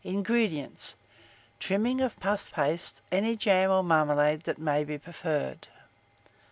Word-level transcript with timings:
INGREDIENTS. 0.03 0.95
Trimmings 1.59 2.01
of 2.01 2.19
puff 2.19 2.51
paste, 2.51 3.03
any 3.11 3.35
jam 3.35 3.69
or 3.69 3.83
marmalade 3.83 4.41
that 4.45 4.57
may 4.57 4.83
be 4.83 4.97
preferred. 4.97 5.67